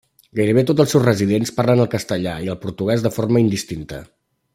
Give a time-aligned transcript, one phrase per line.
[0.37, 4.01] Gairebé tots els seus residents parlen el castellà i el portuguès de forma indistinta.